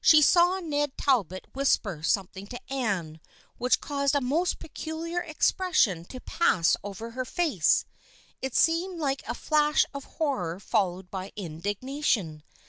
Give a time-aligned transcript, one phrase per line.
[0.00, 3.18] She saw Ned Talbot whisper something to Anne,
[3.58, 7.84] which caused a most peculiar expression to pass over her face.
[8.40, 12.44] It seemed like a flash of horror followed by indignation.